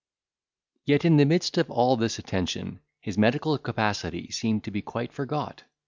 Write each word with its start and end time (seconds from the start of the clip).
Yet, 0.83 1.05
in 1.05 1.17
the 1.17 1.27
midst 1.27 1.59
of 1.59 1.69
all 1.69 1.95
this 1.95 2.17
attention, 2.17 2.79
his 3.01 3.19
medical 3.19 3.55
capacity 3.59 4.31
seemed 4.31 4.63
to 4.63 4.71
be 4.71 4.81
quite 4.81 5.13
forgot. 5.13 5.61